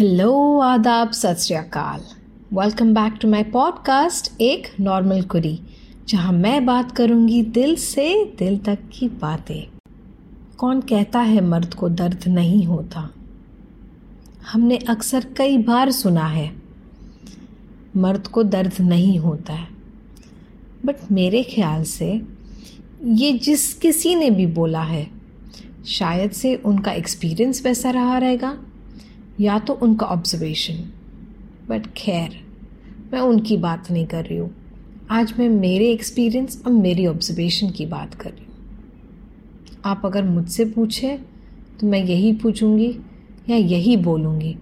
[0.00, 2.00] Hello आदाब सत श्रीकाल
[2.58, 5.60] welcome back to my podcast एक नॉर्मल कुरी
[6.08, 9.66] जहाँ मैं बात करूँगी दिल से दिल तक की बातें।
[10.56, 13.10] कौन कहता है मर्द को दर्द नहीं होता?
[14.52, 16.50] हमने अक्सर कई बार सुना है,
[17.96, 19.68] मर्द को दर्द नहीं होता है।
[20.86, 22.22] बट मेरे ख्याल से
[23.04, 25.06] ये जिस किसी ने भी बोला है,
[25.86, 28.56] शायद से उनका एक्सपीरियंस वैसा रहा रहेगा।
[29.40, 30.74] या तो उनका ऑब्जर्वेशन
[31.68, 32.36] बट खैर,
[33.12, 34.50] मैं उनकी बात नहीं कर रही हूँ।
[35.10, 40.64] आज मैं मेरे एक्सपीरियंस और मेरी ऑब्जर्वेशन की बात कर रही हूँ। आप अगर मुझसे
[40.64, 41.16] पूछे
[41.80, 42.90] तो मैं यही पूछूँगी
[43.48, 44.56] या यही बोलूँगी,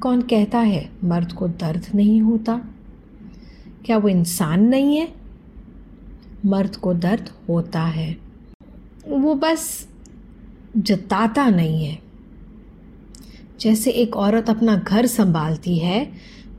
[0.00, 2.56] कौन कहता है मर्द को दर्द नहीं होता?
[3.84, 5.08] क्या वो इंसान नहीं है?
[6.46, 8.16] मर्द को दर्द होता है।
[9.08, 9.88] वो बस
[10.76, 12.07] जताता नहीं है।
[13.60, 16.12] जैसे एक औरत अपना घर संभालती है,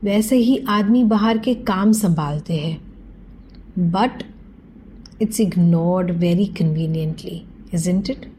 [0.04, 2.94] वैसे ही आदमी बाहर के काम संभालते हैं।
[3.78, 4.22] But
[5.22, 7.42] it's ignored very conveniently
[7.74, 8.32] isn't it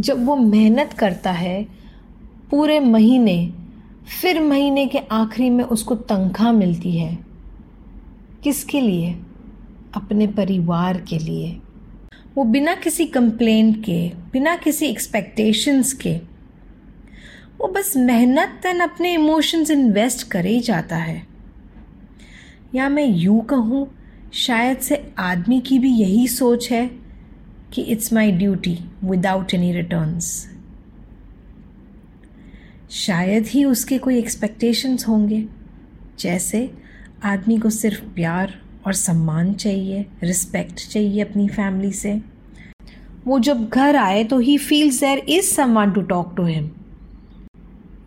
[0.00, 1.66] जब वो मेहनत करता है,
[2.50, 3.52] पूरे महीने,
[4.20, 7.18] फिर महीने के आखिरी में उसको तनख्वाह मिलती है।
[8.42, 9.16] किसके लिए?
[9.94, 11.58] अपने परिवार के लिए।
[12.34, 16.31] वो बिना किसी कंप्लेंट के, बिना किसी एक्सपेक्टेशंस के
[17.62, 21.22] वो बस मेहनत एंड अपने इमोशंस इन्वेस्ट करे ही जाता है।
[22.74, 23.86] या मैं यूँ कहूँ,
[24.34, 26.86] शायद से आदमी की भी यही सोच है
[27.74, 30.32] कि it's my duty without any returns
[32.96, 35.44] शायद ही उसके कोई एक्सपेक्टेशंस होंगे,
[36.18, 36.68] जैसे
[37.24, 42.20] आदमी को सिर्फ़ प्यार और सम्मान चाहिए रिस्पेक्ट चाहिए अपनी फैमिली से।
[43.26, 46.70] वो जब घर आए तो he feels there is someone to talk to him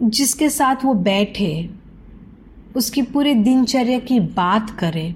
[0.04, 1.70] जिसके साथ वो बैठे,
[2.76, 5.16] उसकी पूरे दिनचर्या की बात करे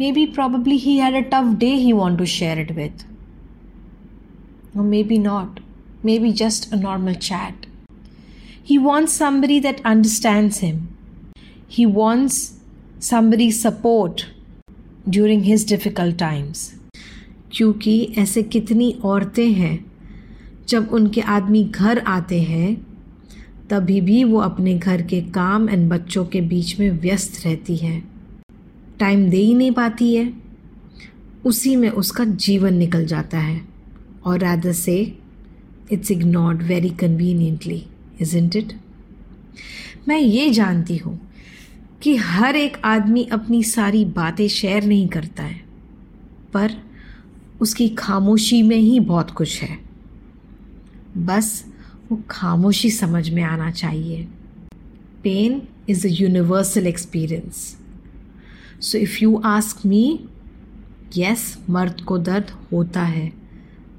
[0.12, 3.06] maybe probably he had a tough day he want to share it with
[5.04, 5.60] maybe not
[6.18, 7.66] maybe just a normal chat
[8.70, 10.88] he wants somebody that understands him
[11.70, 12.60] he wants
[13.00, 14.22] somebody support
[15.08, 16.74] during his difficult times
[17.52, 19.92] क्योंकि ऐसे कितनी औरतें हैं,
[20.68, 22.91] जब उनके आदमी घर आते हैं
[23.72, 28.02] तभी भी वो अपने घर के काम एंड बच्चों के बीच में व्यस्त रहती है।
[28.98, 30.32] टाइम दे ही नहीं पाती है।
[31.44, 33.60] उसी में उसका जीवन निकल जाता है।
[34.24, 35.18] और रादर से
[35.92, 37.86] it's ignored very conveniently
[38.20, 38.72] isn't it
[40.08, 41.20] मैं ये जानती हूँ
[42.02, 45.64] कि हर एक आदमी अपनी सारी बातें शेयर नहीं करता है।
[46.52, 46.70] पर
[47.60, 49.78] उसकी खामोशी में ही बहुत कुछ है।
[51.16, 51.71] बस
[52.12, 54.22] वो खामोशी समझ में आना चाहिए।
[55.22, 57.76] Pain is a universal experience
[58.80, 60.04] so if you ask me
[61.16, 63.32] yes मर्द को दर्द होता है,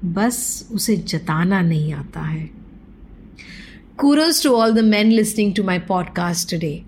[0.04, 2.50] बस उसे जताना नहीं आता है।
[3.98, 6.82] Kudos to all the man listening to my podcast today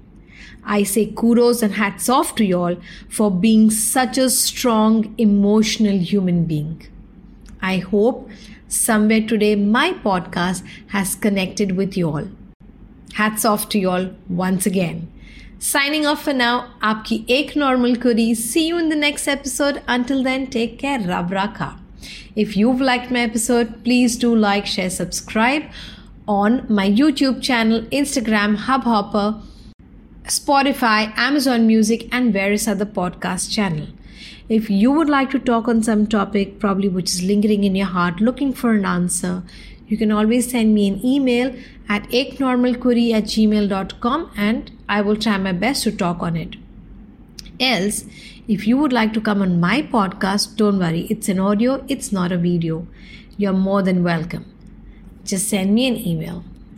[0.67, 2.77] I say kudos and hats off to you all
[3.17, 6.75] for being such a strong emotional human being
[7.66, 8.30] I hope
[8.68, 12.28] somewhere today my podcast has connected with you all.
[13.14, 15.12] Hats off to you all once again.
[15.60, 18.36] Signing off for now, आपकी एक normal कुरी.
[18.36, 19.82] See you in the next episode.
[19.88, 21.00] Until then, take care.
[21.00, 21.78] Rab rakha.
[22.36, 25.64] If you've liked my episode, please do like, share, subscribe
[26.28, 29.42] on my YouTube channel, Instagram, Hubhopper,
[30.27, 33.87] Spotify, Amazon Music, and various other podcast channel.
[34.49, 37.87] If you would like to talk on some topic, probably which is lingering in your
[37.87, 39.45] heart, looking for an answer,
[39.87, 41.55] you can always send me an email
[41.89, 46.57] at eknormalquery at gmail.com and I will try my best to talk on it.
[47.61, 48.05] Else,
[48.49, 52.11] if you would like to come on my podcast, don't worry, it's an audio, it's
[52.11, 52.87] not a video.
[53.37, 54.53] You're more than welcome.
[55.25, 56.45] Just send me an email.